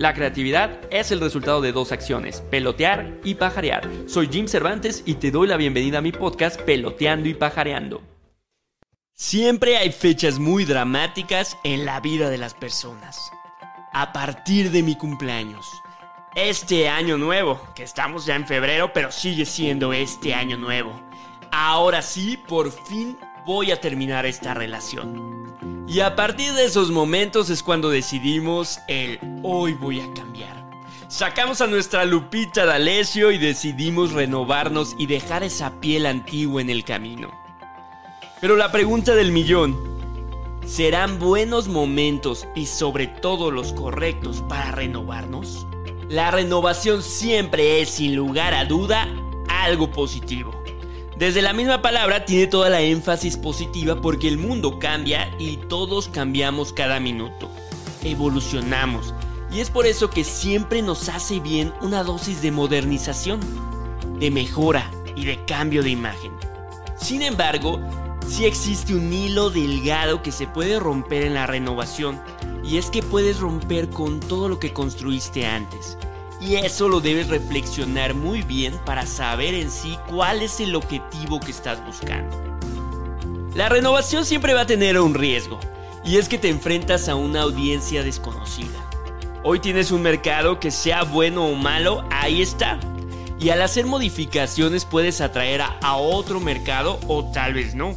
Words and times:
La 0.00 0.14
creatividad 0.14 0.80
es 0.90 1.10
el 1.10 1.20
resultado 1.20 1.60
de 1.60 1.72
dos 1.72 1.92
acciones, 1.92 2.40
pelotear 2.50 3.18
y 3.22 3.34
pajarear. 3.34 3.86
Soy 4.06 4.30
Jim 4.32 4.48
Cervantes 4.48 5.02
y 5.04 5.16
te 5.16 5.30
doy 5.30 5.46
la 5.46 5.58
bienvenida 5.58 5.98
a 5.98 6.00
mi 6.00 6.10
podcast 6.10 6.58
Peloteando 6.58 7.28
y 7.28 7.34
Pajareando. 7.34 8.00
Siempre 9.12 9.76
hay 9.76 9.92
fechas 9.92 10.38
muy 10.38 10.64
dramáticas 10.64 11.58
en 11.64 11.84
la 11.84 12.00
vida 12.00 12.30
de 12.30 12.38
las 12.38 12.54
personas. 12.54 13.30
A 13.92 14.10
partir 14.14 14.70
de 14.70 14.82
mi 14.82 14.96
cumpleaños. 14.96 15.66
Este 16.34 16.88
año 16.88 17.18
nuevo, 17.18 17.60
que 17.74 17.82
estamos 17.82 18.24
ya 18.24 18.36
en 18.36 18.46
febrero, 18.46 18.94
pero 18.94 19.12
sigue 19.12 19.44
siendo 19.44 19.92
este 19.92 20.32
año 20.32 20.56
nuevo. 20.56 20.98
Ahora 21.52 22.00
sí, 22.00 22.38
por 22.48 22.72
fin 22.72 23.18
voy 23.44 23.70
a 23.70 23.78
terminar 23.78 24.24
esta 24.24 24.54
relación. 24.54 25.69
Y 25.90 25.98
a 25.98 26.14
partir 26.14 26.52
de 26.52 26.66
esos 26.66 26.92
momentos 26.92 27.50
es 27.50 27.64
cuando 27.64 27.90
decidimos 27.90 28.78
el 28.86 29.18
hoy 29.42 29.72
voy 29.72 29.98
a 29.98 30.14
cambiar. 30.14 30.64
Sacamos 31.08 31.60
a 31.60 31.66
nuestra 31.66 32.04
Lupita 32.04 32.64
D'Alessio 32.64 33.32
y 33.32 33.38
decidimos 33.38 34.12
renovarnos 34.12 34.94
y 34.98 35.06
dejar 35.06 35.42
esa 35.42 35.80
piel 35.80 36.06
antigua 36.06 36.60
en 36.60 36.70
el 36.70 36.84
camino. 36.84 37.32
Pero 38.40 38.54
la 38.54 38.70
pregunta 38.70 39.16
del 39.16 39.32
millón, 39.32 39.76
¿serán 40.64 41.18
buenos 41.18 41.66
momentos 41.66 42.46
y 42.54 42.66
sobre 42.66 43.08
todo 43.08 43.50
los 43.50 43.72
correctos 43.72 44.44
para 44.48 44.70
renovarnos? 44.70 45.66
La 46.08 46.30
renovación 46.30 47.02
siempre 47.02 47.80
es 47.82 47.90
sin 47.90 48.14
lugar 48.14 48.54
a 48.54 48.64
duda 48.64 49.08
algo 49.48 49.90
positivo. 49.90 50.59
Desde 51.20 51.42
la 51.42 51.52
misma 51.52 51.82
palabra 51.82 52.24
tiene 52.24 52.46
toda 52.46 52.70
la 52.70 52.80
énfasis 52.80 53.36
positiva 53.36 54.00
porque 54.00 54.26
el 54.26 54.38
mundo 54.38 54.78
cambia 54.78 55.30
y 55.38 55.58
todos 55.58 56.08
cambiamos 56.08 56.72
cada 56.72 56.98
minuto. 56.98 57.50
Evolucionamos. 58.02 59.12
Y 59.52 59.60
es 59.60 59.68
por 59.68 59.84
eso 59.84 60.08
que 60.08 60.24
siempre 60.24 60.80
nos 60.80 61.10
hace 61.10 61.38
bien 61.38 61.74
una 61.82 62.04
dosis 62.04 62.40
de 62.40 62.52
modernización, 62.52 63.38
de 64.18 64.30
mejora 64.30 64.90
y 65.14 65.26
de 65.26 65.44
cambio 65.44 65.82
de 65.82 65.90
imagen. 65.90 66.32
Sin 66.96 67.20
embargo, 67.20 67.78
sí 68.26 68.46
existe 68.46 68.94
un 68.94 69.12
hilo 69.12 69.50
delgado 69.50 70.22
que 70.22 70.32
se 70.32 70.46
puede 70.46 70.80
romper 70.80 71.24
en 71.24 71.34
la 71.34 71.46
renovación, 71.46 72.18
y 72.64 72.78
es 72.78 72.88
que 72.88 73.02
puedes 73.02 73.40
romper 73.40 73.90
con 73.90 74.20
todo 74.20 74.48
lo 74.48 74.58
que 74.58 74.72
construiste 74.72 75.44
antes. 75.44 75.98
Y 76.40 76.54
eso 76.56 76.88
lo 76.88 77.00
debes 77.00 77.28
reflexionar 77.28 78.14
muy 78.14 78.42
bien 78.42 78.74
para 78.86 79.04
saber 79.04 79.54
en 79.54 79.70
sí 79.70 79.98
cuál 80.08 80.40
es 80.40 80.58
el 80.60 80.74
objetivo 80.74 81.38
que 81.38 81.50
estás 81.50 81.84
buscando. 81.84 82.34
La 83.54 83.68
renovación 83.68 84.24
siempre 84.24 84.54
va 84.54 84.62
a 84.62 84.66
tener 84.66 84.98
un 84.98 85.14
riesgo, 85.14 85.60
y 86.04 86.16
es 86.16 86.28
que 86.28 86.38
te 86.38 86.48
enfrentas 86.48 87.08
a 87.08 87.14
una 87.14 87.42
audiencia 87.42 88.02
desconocida. 88.02 88.88
Hoy 89.42 89.58
tienes 89.58 89.90
un 89.90 90.02
mercado 90.02 90.60
que 90.60 90.70
sea 90.70 91.02
bueno 91.02 91.46
o 91.46 91.54
malo, 91.54 92.04
ahí 92.10 92.40
está. 92.40 92.78
Y 93.38 93.50
al 93.50 93.60
hacer 93.62 93.86
modificaciones 93.86 94.84
puedes 94.84 95.20
atraer 95.20 95.62
a, 95.62 95.78
a 95.82 95.96
otro 95.96 96.40
mercado 96.40 97.00
o 97.06 97.24
tal 97.32 97.54
vez 97.54 97.74
no. 97.74 97.96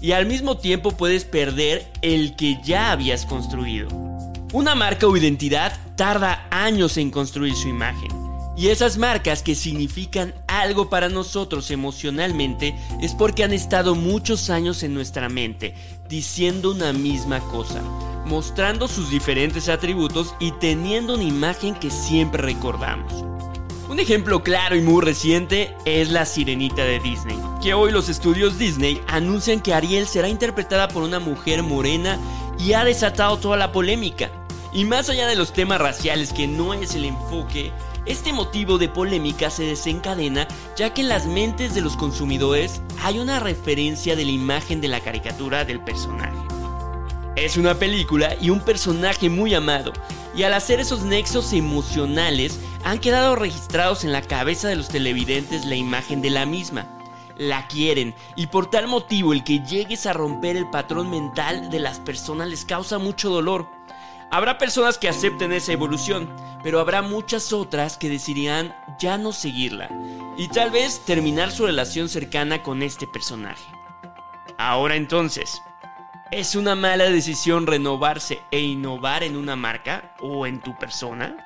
Y 0.00 0.12
al 0.12 0.26
mismo 0.26 0.56
tiempo 0.56 0.92
puedes 0.92 1.24
perder 1.24 1.90
el 2.02 2.36
que 2.36 2.58
ya 2.62 2.92
habías 2.92 3.26
construido. 3.26 4.07
Una 4.54 4.74
marca 4.74 5.06
o 5.06 5.14
identidad 5.14 5.78
tarda 5.94 6.48
años 6.50 6.96
en 6.96 7.10
construir 7.10 7.54
su 7.54 7.68
imagen. 7.68 8.08
Y 8.56 8.68
esas 8.68 8.96
marcas 8.96 9.42
que 9.42 9.54
significan 9.54 10.34
algo 10.46 10.88
para 10.88 11.10
nosotros 11.10 11.70
emocionalmente 11.70 12.74
es 13.02 13.14
porque 13.14 13.44
han 13.44 13.52
estado 13.52 13.94
muchos 13.94 14.48
años 14.48 14.82
en 14.82 14.94
nuestra 14.94 15.28
mente, 15.28 15.74
diciendo 16.08 16.70
una 16.70 16.94
misma 16.94 17.40
cosa, 17.40 17.82
mostrando 18.24 18.88
sus 18.88 19.10
diferentes 19.10 19.68
atributos 19.68 20.34
y 20.40 20.52
teniendo 20.52 21.14
una 21.14 21.24
imagen 21.24 21.74
que 21.74 21.90
siempre 21.90 22.42
recordamos. 22.42 23.12
Un 23.90 24.00
ejemplo 24.00 24.42
claro 24.42 24.76
y 24.76 24.80
muy 24.80 25.04
reciente 25.04 25.74
es 25.84 26.10
la 26.10 26.24
sirenita 26.24 26.84
de 26.84 27.00
Disney, 27.00 27.38
que 27.62 27.74
hoy 27.74 27.92
los 27.92 28.08
estudios 28.08 28.58
Disney 28.58 28.98
anuncian 29.08 29.60
que 29.60 29.74
Ariel 29.74 30.06
será 30.06 30.28
interpretada 30.28 30.88
por 30.88 31.02
una 31.02 31.20
mujer 31.20 31.62
morena 31.62 32.18
y 32.58 32.72
ha 32.72 32.84
desatado 32.84 33.36
toda 33.38 33.56
la 33.56 33.72
polémica. 33.72 34.30
Y 34.72 34.84
más 34.84 35.08
allá 35.08 35.26
de 35.26 35.36
los 35.36 35.52
temas 35.52 35.80
raciales 35.80 36.32
que 36.32 36.46
no 36.46 36.74
es 36.74 36.94
el 36.94 37.04
enfoque, 37.04 37.72
este 38.04 38.32
motivo 38.32 38.78
de 38.78 38.88
polémica 38.88 39.50
se 39.50 39.64
desencadena 39.64 40.46
ya 40.76 40.92
que 40.92 41.02
en 41.02 41.08
las 41.08 41.26
mentes 41.26 41.74
de 41.74 41.80
los 41.80 41.96
consumidores 41.96 42.80
hay 43.02 43.18
una 43.18 43.40
referencia 43.40 44.16
de 44.16 44.24
la 44.24 44.30
imagen 44.30 44.80
de 44.80 44.88
la 44.88 45.00
caricatura 45.00 45.64
del 45.64 45.80
personaje. 45.80 46.36
Es 47.36 47.56
una 47.56 47.74
película 47.74 48.34
y 48.40 48.50
un 48.50 48.60
personaje 48.60 49.28
muy 49.30 49.54
amado, 49.54 49.92
y 50.34 50.42
al 50.42 50.54
hacer 50.54 50.80
esos 50.80 51.02
nexos 51.02 51.52
emocionales 51.52 52.58
han 52.84 52.98
quedado 52.98 53.36
registrados 53.36 54.04
en 54.04 54.12
la 54.12 54.22
cabeza 54.22 54.68
de 54.68 54.76
los 54.76 54.88
televidentes 54.88 55.64
la 55.64 55.76
imagen 55.76 56.20
de 56.20 56.30
la 56.30 56.46
misma. 56.46 56.86
La 57.36 57.68
quieren 57.68 58.14
y 58.36 58.48
por 58.48 58.70
tal 58.70 58.88
motivo 58.88 59.32
el 59.32 59.44
que 59.44 59.60
llegues 59.60 60.06
a 60.06 60.12
romper 60.12 60.56
el 60.56 60.68
patrón 60.70 61.10
mental 61.10 61.70
de 61.70 61.78
las 61.78 62.00
personas 62.00 62.48
les 62.48 62.64
causa 62.64 62.98
mucho 62.98 63.30
dolor. 63.30 63.77
Habrá 64.30 64.58
personas 64.58 64.98
que 64.98 65.08
acepten 65.08 65.52
esa 65.52 65.72
evolución, 65.72 66.28
pero 66.62 66.80
habrá 66.80 67.00
muchas 67.02 67.52
otras 67.52 67.96
que 67.96 68.10
decidirán 68.10 68.74
ya 68.98 69.16
no 69.16 69.32
seguirla 69.32 69.88
y 70.36 70.48
tal 70.48 70.70
vez 70.70 71.00
terminar 71.04 71.50
su 71.50 71.64
relación 71.64 72.08
cercana 72.08 72.62
con 72.62 72.82
este 72.82 73.06
personaje. 73.06 73.64
Ahora 74.58 74.96
entonces, 74.96 75.62
¿es 76.30 76.56
una 76.56 76.74
mala 76.74 77.04
decisión 77.04 77.66
renovarse 77.66 78.42
e 78.50 78.60
innovar 78.60 79.22
en 79.22 79.36
una 79.36 79.56
marca 79.56 80.14
o 80.20 80.46
en 80.46 80.60
tu 80.60 80.76
persona? 80.76 81.36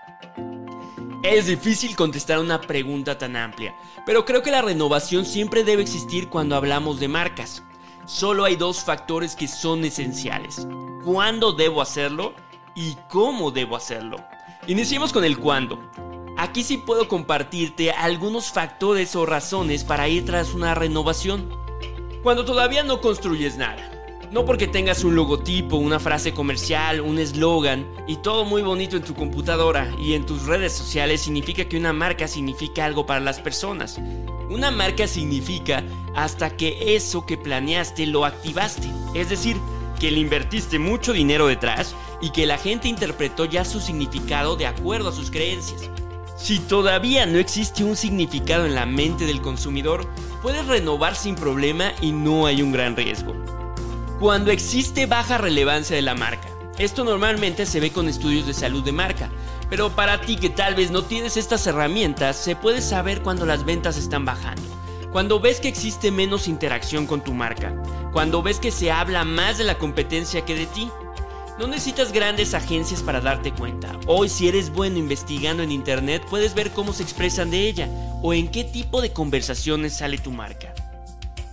Es 1.22 1.46
difícil 1.46 1.94
contestar 1.94 2.40
una 2.40 2.60
pregunta 2.60 3.16
tan 3.16 3.36
amplia, 3.36 3.76
pero 4.04 4.24
creo 4.24 4.42
que 4.42 4.50
la 4.50 4.60
renovación 4.60 5.24
siempre 5.24 5.62
debe 5.62 5.82
existir 5.82 6.28
cuando 6.28 6.56
hablamos 6.56 6.98
de 6.98 7.06
marcas. 7.06 7.62
Solo 8.06 8.44
hay 8.44 8.56
dos 8.56 8.82
factores 8.82 9.36
que 9.36 9.46
son 9.46 9.84
esenciales. 9.84 10.66
¿Cuándo 11.04 11.52
debo 11.52 11.80
hacerlo? 11.80 12.34
Y 12.74 12.96
cómo 13.08 13.50
debo 13.50 13.76
hacerlo. 13.76 14.16
Iniciemos 14.66 15.12
con 15.12 15.24
el 15.24 15.38
cuándo. 15.38 15.78
Aquí 16.36 16.62
sí 16.62 16.78
puedo 16.78 17.08
compartirte 17.08 17.90
algunos 17.90 18.52
factores 18.52 19.14
o 19.16 19.26
razones 19.26 19.84
para 19.84 20.08
ir 20.08 20.24
tras 20.24 20.54
una 20.54 20.74
renovación. 20.74 21.50
Cuando 22.22 22.44
todavía 22.44 22.82
no 22.82 23.00
construyes 23.00 23.56
nada. 23.56 23.90
No 24.30 24.46
porque 24.46 24.66
tengas 24.66 25.04
un 25.04 25.14
logotipo, 25.14 25.76
una 25.76 26.00
frase 26.00 26.32
comercial, 26.32 27.02
un 27.02 27.18
eslogan 27.18 27.86
y 28.06 28.16
todo 28.16 28.46
muy 28.46 28.62
bonito 28.62 28.96
en 28.96 29.02
tu 29.02 29.14
computadora 29.14 29.94
y 29.98 30.14
en 30.14 30.24
tus 30.24 30.46
redes 30.46 30.72
sociales 30.72 31.20
significa 31.20 31.66
que 31.66 31.76
una 31.76 31.92
marca 31.92 32.26
significa 32.26 32.86
algo 32.86 33.04
para 33.04 33.20
las 33.20 33.40
personas. 33.40 33.98
Una 34.48 34.70
marca 34.70 35.06
significa 35.06 35.84
hasta 36.14 36.56
que 36.56 36.96
eso 36.96 37.26
que 37.26 37.36
planeaste 37.36 38.06
lo 38.06 38.24
activaste. 38.24 38.88
Es 39.12 39.28
decir, 39.28 39.58
que 40.00 40.10
le 40.10 40.20
invertiste 40.20 40.78
mucho 40.78 41.12
dinero 41.12 41.46
detrás 41.46 41.94
y 42.22 42.30
que 42.30 42.46
la 42.46 42.56
gente 42.56 42.88
interpretó 42.88 43.44
ya 43.44 43.66
su 43.66 43.80
significado 43.80 44.56
de 44.56 44.66
acuerdo 44.66 45.10
a 45.10 45.12
sus 45.12 45.30
creencias. 45.30 45.90
Si 46.38 46.58
todavía 46.58 47.26
no 47.26 47.38
existe 47.38 47.84
un 47.84 47.96
significado 47.96 48.64
en 48.64 48.74
la 48.74 48.86
mente 48.86 49.26
del 49.26 49.42
consumidor, 49.42 50.08
puedes 50.40 50.66
renovar 50.66 51.14
sin 51.14 51.34
problema 51.34 51.92
y 52.00 52.12
no 52.12 52.46
hay 52.46 52.62
un 52.62 52.72
gran 52.72 52.96
riesgo. 52.96 53.34
Cuando 54.18 54.50
existe 54.50 55.06
baja 55.06 55.36
relevancia 55.36 55.94
de 55.94 56.02
la 56.02 56.14
marca, 56.14 56.48
esto 56.78 57.04
normalmente 57.04 57.66
se 57.66 57.80
ve 57.80 57.90
con 57.90 58.08
estudios 58.08 58.46
de 58.46 58.54
salud 58.54 58.82
de 58.82 58.92
marca, 58.92 59.30
pero 59.68 59.90
para 59.90 60.20
ti 60.20 60.36
que 60.36 60.48
tal 60.48 60.74
vez 60.74 60.90
no 60.90 61.02
tienes 61.02 61.36
estas 61.36 61.66
herramientas, 61.66 62.36
se 62.36 62.56
puede 62.56 62.80
saber 62.80 63.22
cuando 63.22 63.44
las 63.44 63.64
ventas 63.64 63.96
están 63.96 64.24
bajando. 64.24 64.62
Cuando 65.12 65.40
ves 65.40 65.60
que 65.60 65.68
existe 65.68 66.10
menos 66.10 66.48
interacción 66.48 67.06
con 67.06 67.22
tu 67.22 67.34
marca, 67.34 67.74
cuando 68.12 68.42
ves 68.42 68.58
que 68.58 68.70
se 68.70 68.90
habla 68.90 69.24
más 69.24 69.58
de 69.58 69.64
la 69.64 69.78
competencia 69.78 70.44
que 70.44 70.54
de 70.54 70.66
ti. 70.66 70.90
No 71.58 71.66
necesitas 71.66 72.12
grandes 72.12 72.54
agencias 72.54 73.02
para 73.02 73.20
darte 73.20 73.52
cuenta. 73.52 73.98
Hoy 74.06 74.28
si 74.28 74.48
eres 74.48 74.70
bueno 74.70 74.98
investigando 74.98 75.62
en 75.62 75.70
internet 75.70 76.22
puedes 76.30 76.54
ver 76.54 76.70
cómo 76.70 76.92
se 76.92 77.02
expresan 77.02 77.50
de 77.50 77.68
ella 77.68 77.88
o 78.22 78.32
en 78.32 78.48
qué 78.48 78.64
tipo 78.64 79.02
de 79.02 79.12
conversaciones 79.12 79.92
sale 79.94 80.16
tu 80.16 80.30
marca. 80.30 80.74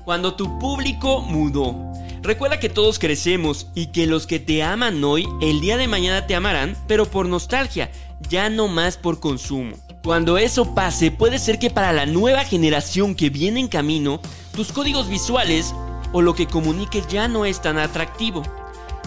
Cuando 0.05 0.35
tu 0.35 0.57
público 0.57 1.21
mudó. 1.21 1.75
Recuerda 2.21 2.59
que 2.59 2.69
todos 2.69 2.97
crecemos 2.97 3.67
y 3.75 3.87
que 3.87 4.07
los 4.07 4.25
que 4.25 4.39
te 4.39 4.63
aman 4.63 5.03
hoy, 5.03 5.27
el 5.41 5.61
día 5.61 5.77
de 5.77 5.87
mañana 5.87 6.27
te 6.27 6.35
amarán, 6.35 6.75
pero 6.87 7.05
por 7.05 7.27
nostalgia, 7.27 7.91
ya 8.29 8.49
no 8.49 8.67
más 8.67 8.97
por 8.97 9.19
consumo. 9.19 9.77
Cuando 10.03 10.37
eso 10.37 10.73
pase, 10.75 11.11
puede 11.11 11.39
ser 11.39 11.59
que 11.59 11.69
para 11.69 11.93
la 11.93 12.05
nueva 12.05 12.45
generación 12.45 13.15
que 13.15 13.29
viene 13.29 13.59
en 13.59 13.67
camino, 13.67 14.21
tus 14.53 14.71
códigos 14.71 15.09
visuales 15.09 15.73
o 16.11 16.21
lo 16.21 16.35
que 16.35 16.47
comuniques 16.47 17.07
ya 17.07 17.27
no 17.27 17.45
es 17.45 17.61
tan 17.61 17.77
atractivo. 17.77 18.43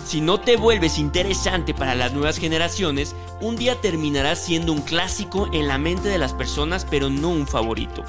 Si 0.05 0.21
no 0.21 0.41
te 0.41 0.57
vuelves 0.57 0.99
interesante 0.99 1.75
para 1.75 1.95
las 1.95 2.13
nuevas 2.13 2.39
generaciones, 2.39 3.15
un 3.41 3.57
día 3.57 3.81
terminarás 3.81 4.45
siendo 4.45 4.73
un 4.73 4.83
clásico 4.83 5.49
en 5.53 5.69
la 5.69 5.79
mente 5.79 6.09
de 6.09 6.19
las 6.19 6.35
personas, 6.35 6.87
pero 6.89 7.09
no 7.09 7.29
un 7.29 7.47
favorito. 7.47 8.05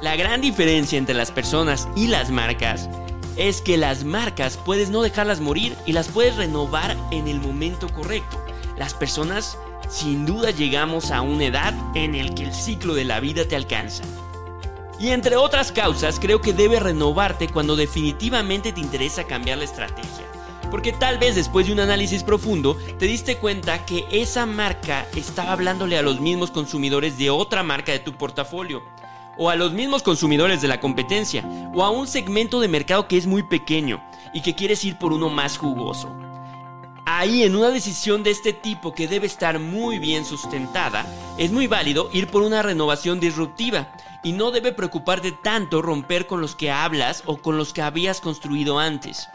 La 0.00 0.16
gran 0.16 0.40
diferencia 0.40 0.98
entre 0.98 1.14
las 1.14 1.30
personas 1.30 1.88
y 1.96 2.06
las 2.06 2.30
marcas 2.30 2.88
es 3.36 3.62
que 3.62 3.76
las 3.76 4.04
marcas 4.04 4.56
puedes 4.56 4.90
no 4.90 5.02
dejarlas 5.02 5.40
morir 5.40 5.76
y 5.86 5.92
las 5.92 6.08
puedes 6.08 6.36
renovar 6.36 6.96
en 7.10 7.28
el 7.28 7.40
momento 7.40 7.88
correcto. 7.88 8.44
Las 8.76 8.94
personas 8.94 9.58
sin 9.88 10.26
duda 10.26 10.50
llegamos 10.50 11.10
a 11.10 11.20
una 11.20 11.46
edad 11.46 11.74
en 11.94 12.14
el 12.14 12.34
que 12.34 12.44
el 12.44 12.54
ciclo 12.54 12.94
de 12.94 13.04
la 13.04 13.20
vida 13.20 13.44
te 13.46 13.56
alcanza. 13.56 14.04
Y 14.98 15.10
entre 15.10 15.36
otras 15.36 15.72
causas, 15.72 16.18
creo 16.20 16.40
que 16.40 16.52
debes 16.52 16.82
renovarte 16.82 17.48
cuando 17.48 17.76
definitivamente 17.76 18.72
te 18.72 18.80
interesa 18.80 19.24
cambiar 19.24 19.58
la 19.58 19.64
estrategia. 19.64 20.27
Porque 20.70 20.92
tal 20.92 21.18
vez 21.18 21.34
después 21.34 21.66
de 21.66 21.72
un 21.72 21.80
análisis 21.80 22.22
profundo 22.22 22.76
te 22.98 23.06
diste 23.06 23.38
cuenta 23.38 23.86
que 23.86 24.04
esa 24.10 24.44
marca 24.46 25.06
estaba 25.16 25.52
hablándole 25.52 25.96
a 25.96 26.02
los 26.02 26.20
mismos 26.20 26.50
consumidores 26.50 27.16
de 27.16 27.30
otra 27.30 27.62
marca 27.62 27.92
de 27.92 27.98
tu 28.00 28.12
portafolio, 28.14 28.82
o 29.38 29.48
a 29.48 29.56
los 29.56 29.72
mismos 29.72 30.02
consumidores 30.02 30.60
de 30.60 30.68
la 30.68 30.80
competencia, 30.80 31.44
o 31.74 31.84
a 31.84 31.90
un 31.90 32.06
segmento 32.06 32.60
de 32.60 32.68
mercado 32.68 33.08
que 33.08 33.16
es 33.16 33.26
muy 33.26 33.44
pequeño 33.44 34.02
y 34.34 34.42
que 34.42 34.54
quieres 34.54 34.84
ir 34.84 34.98
por 34.98 35.12
uno 35.12 35.30
más 35.30 35.56
jugoso. 35.56 36.14
Ahí 37.06 37.42
en 37.42 37.56
una 37.56 37.70
decisión 37.70 38.22
de 38.22 38.30
este 38.30 38.52
tipo 38.52 38.92
que 38.92 39.08
debe 39.08 39.26
estar 39.26 39.58
muy 39.58 39.98
bien 39.98 40.26
sustentada, 40.26 41.06
es 41.38 41.50
muy 41.50 41.66
válido 41.66 42.10
ir 42.12 42.26
por 42.26 42.42
una 42.42 42.60
renovación 42.60 43.18
disruptiva 43.18 43.90
y 44.22 44.32
no 44.32 44.50
debe 44.50 44.72
preocuparte 44.72 45.32
tanto 45.32 45.80
romper 45.80 46.26
con 46.26 46.42
los 46.42 46.54
que 46.54 46.70
hablas 46.70 47.22
o 47.24 47.38
con 47.38 47.56
los 47.56 47.72
que 47.72 47.80
habías 47.80 48.20
construido 48.20 48.78
antes. 48.78 49.26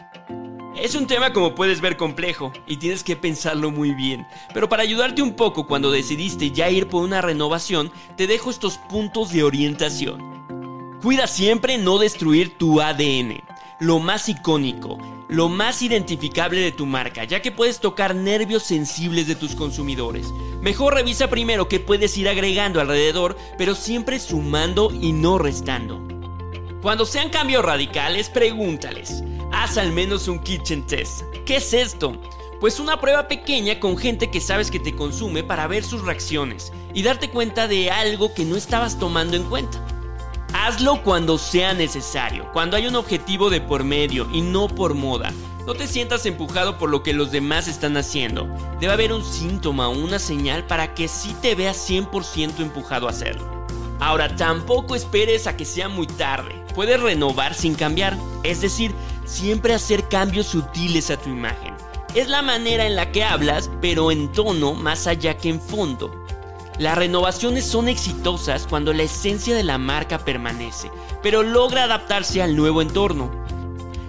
Es 0.84 0.94
un 0.94 1.06
tema 1.06 1.32
como 1.32 1.54
puedes 1.54 1.80
ver 1.80 1.96
complejo 1.96 2.52
y 2.66 2.76
tienes 2.76 3.02
que 3.02 3.16
pensarlo 3.16 3.70
muy 3.70 3.94
bien, 3.94 4.26
pero 4.52 4.68
para 4.68 4.82
ayudarte 4.82 5.22
un 5.22 5.32
poco 5.32 5.66
cuando 5.66 5.90
decidiste 5.90 6.50
ya 6.50 6.68
ir 6.68 6.88
por 6.88 7.02
una 7.02 7.22
renovación, 7.22 7.90
te 8.18 8.26
dejo 8.26 8.50
estos 8.50 8.76
puntos 8.76 9.32
de 9.32 9.44
orientación. 9.44 10.98
Cuida 11.00 11.26
siempre 11.26 11.78
no 11.78 11.96
destruir 11.96 12.58
tu 12.58 12.82
ADN, 12.82 13.42
lo 13.80 13.98
más 13.98 14.28
icónico, 14.28 14.98
lo 15.26 15.48
más 15.48 15.80
identificable 15.80 16.60
de 16.60 16.72
tu 16.72 16.84
marca, 16.84 17.24
ya 17.24 17.40
que 17.40 17.50
puedes 17.50 17.80
tocar 17.80 18.14
nervios 18.14 18.64
sensibles 18.64 19.26
de 19.26 19.36
tus 19.36 19.54
consumidores. 19.54 20.34
Mejor 20.60 20.92
revisa 20.92 21.30
primero 21.30 21.66
qué 21.66 21.80
puedes 21.80 22.14
ir 22.18 22.28
agregando 22.28 22.82
alrededor, 22.82 23.38
pero 23.56 23.74
siempre 23.74 24.18
sumando 24.18 24.90
y 24.92 25.12
no 25.12 25.38
restando. 25.38 26.06
Cuando 26.82 27.06
sean 27.06 27.30
cambios 27.30 27.64
radicales, 27.64 28.28
pregúntales. 28.28 29.24
Haz 29.56 29.78
al 29.78 29.92
menos 29.92 30.26
un 30.26 30.40
kitchen 30.40 30.84
test. 30.84 31.22
¿Qué 31.46 31.56
es 31.56 31.72
esto? 31.72 32.20
Pues 32.58 32.80
una 32.80 33.00
prueba 33.00 33.28
pequeña 33.28 33.78
con 33.78 33.96
gente 33.96 34.28
que 34.28 34.40
sabes 34.40 34.68
que 34.68 34.80
te 34.80 34.96
consume 34.96 35.44
para 35.44 35.68
ver 35.68 35.84
sus 35.84 36.02
reacciones 36.02 36.72
y 36.92 37.04
darte 37.04 37.30
cuenta 37.30 37.68
de 37.68 37.88
algo 37.88 38.34
que 38.34 38.44
no 38.44 38.56
estabas 38.56 38.98
tomando 38.98 39.36
en 39.36 39.44
cuenta. 39.44 39.78
Hazlo 40.52 41.04
cuando 41.04 41.38
sea 41.38 41.72
necesario, 41.72 42.50
cuando 42.52 42.76
hay 42.76 42.88
un 42.88 42.96
objetivo 42.96 43.48
de 43.48 43.60
por 43.60 43.84
medio 43.84 44.28
y 44.32 44.40
no 44.40 44.66
por 44.66 44.94
moda. 44.94 45.32
No 45.66 45.74
te 45.74 45.86
sientas 45.86 46.26
empujado 46.26 46.76
por 46.76 46.90
lo 46.90 47.04
que 47.04 47.14
los 47.14 47.30
demás 47.30 47.68
están 47.68 47.96
haciendo. 47.96 48.48
Debe 48.80 48.92
haber 48.92 49.12
un 49.12 49.24
síntoma 49.24 49.88
o 49.88 49.96
una 49.96 50.18
señal 50.18 50.66
para 50.66 50.94
que 50.94 51.06
sí 51.06 51.34
te 51.40 51.54
veas 51.54 51.88
100% 51.88 52.58
empujado 52.58 53.06
a 53.06 53.10
hacerlo. 53.10 53.54
Ahora, 54.00 54.34
tampoco 54.34 54.96
esperes 54.96 55.46
a 55.46 55.56
que 55.56 55.64
sea 55.64 55.88
muy 55.88 56.06
tarde. 56.06 56.54
Puedes 56.74 57.00
renovar 57.00 57.54
sin 57.54 57.74
cambiar, 57.74 58.18
es 58.42 58.60
decir, 58.60 58.92
siempre 59.34 59.74
hacer 59.74 60.08
cambios 60.08 60.46
sutiles 60.46 61.10
a 61.10 61.16
tu 61.16 61.28
imagen. 61.28 61.74
Es 62.14 62.28
la 62.28 62.42
manera 62.42 62.86
en 62.86 62.94
la 62.94 63.10
que 63.10 63.24
hablas, 63.24 63.68
pero 63.80 64.12
en 64.12 64.30
tono 64.30 64.74
más 64.74 65.08
allá 65.08 65.36
que 65.36 65.48
en 65.48 65.60
fondo. 65.60 66.24
Las 66.78 66.96
renovaciones 66.96 67.64
son 67.64 67.88
exitosas 67.88 68.66
cuando 68.68 68.92
la 68.92 69.02
esencia 69.02 69.56
de 69.56 69.64
la 69.64 69.78
marca 69.78 70.18
permanece, 70.18 70.88
pero 71.22 71.42
logra 71.42 71.84
adaptarse 71.84 72.42
al 72.42 72.56
nuevo 72.56 72.80
entorno. 72.80 73.44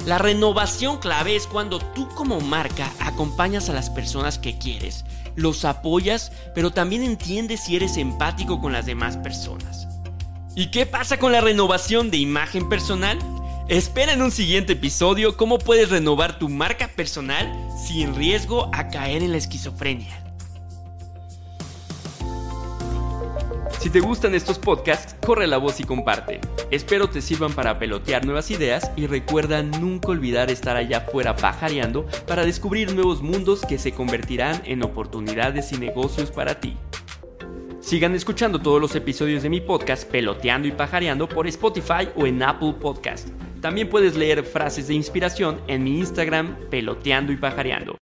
La 0.05 0.19
renovación 0.19 0.97
clave 0.97 1.35
es 1.35 1.47
cuando 1.47 1.79
tú 1.79 2.07
como 2.09 2.39
marca 2.39 2.91
acompañas 2.99 3.69
a 3.69 3.73
las 3.73 3.89
personas 3.89 4.37
que 4.37 4.59
quieres, 4.59 5.05
los 5.35 5.65
apoyas, 5.65 6.31
pero 6.53 6.69
también 6.71 7.01
entiendes 7.01 7.61
si 7.63 7.75
eres 7.75 7.97
empático 7.97 8.61
con 8.61 8.73
las 8.73 8.85
demás 8.85 9.17
personas. 9.17 9.87
¿Y 10.55 10.69
qué 10.69 10.85
pasa 10.85 11.17
con 11.17 11.31
la 11.31 11.41
renovación 11.41 12.11
de 12.11 12.17
imagen 12.17 12.69
personal? 12.69 13.17
Espera 13.67 14.13
en 14.13 14.21
un 14.21 14.29
siguiente 14.29 14.73
episodio 14.73 15.35
cómo 15.35 15.57
puedes 15.57 15.89
renovar 15.89 16.37
tu 16.37 16.49
marca 16.49 16.87
personal 16.87 17.51
sin 17.75 18.13
riesgo 18.13 18.69
a 18.71 18.89
caer 18.89 19.23
en 19.23 19.31
la 19.31 19.37
esquizofrenia. 19.37 20.21
Si 23.79 23.89
te 23.89 24.01
gustan 24.01 24.35
estos 24.35 24.59
podcasts, 24.59 25.15
corre 25.25 25.47
la 25.47 25.57
voz 25.57 25.79
y 25.79 25.83
comparte. 25.83 26.41
Espero 26.69 27.09
te 27.09 27.23
sirvan 27.23 27.53
para 27.53 27.79
pelotear 27.79 28.23
nuevas 28.23 28.51
ideas 28.51 28.91
y 28.95 29.07
recuerda 29.07 29.63
nunca 29.63 30.09
olvidar 30.09 30.51
estar 30.51 30.77
allá 30.77 30.99
afuera 30.99 31.35
pajareando 31.35 32.05
para 32.27 32.45
descubrir 32.45 32.93
nuevos 32.93 33.23
mundos 33.23 33.61
que 33.67 33.79
se 33.79 33.93
convertirán 33.93 34.61
en 34.65 34.83
oportunidades 34.83 35.71
y 35.71 35.79
negocios 35.79 36.29
para 36.29 36.59
ti. 36.59 36.77
Sigan 37.79 38.13
escuchando 38.13 38.59
todos 38.59 38.79
los 38.79 38.95
episodios 38.95 39.41
de 39.41 39.49
mi 39.49 39.59
podcast 39.59 40.07
Peloteando 40.07 40.67
y 40.67 40.71
Pajareando 40.71 41.27
por 41.27 41.47
Spotify 41.47 42.09
o 42.15 42.27
en 42.27 42.43
Apple 42.43 42.75
Podcast. 42.79 43.29
También 43.61 43.89
puedes 43.89 44.15
leer 44.15 44.43
frases 44.43 44.87
de 44.87 44.93
inspiración 44.93 45.59
en 45.67 45.83
mi 45.83 45.99
Instagram 45.99 46.55
Peloteando 46.69 47.31
y 47.31 47.37
Pajareando. 47.37 47.97